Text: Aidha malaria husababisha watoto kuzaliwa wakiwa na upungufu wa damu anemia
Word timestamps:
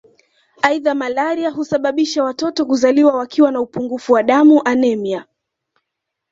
Aidha 0.61 0.95
malaria 0.95 1.49
husababisha 1.51 2.23
watoto 2.23 2.65
kuzaliwa 2.65 3.13
wakiwa 3.15 3.51
na 3.51 3.61
upungufu 3.61 4.13
wa 4.13 4.23
damu 4.23 4.61
anemia 4.65 5.25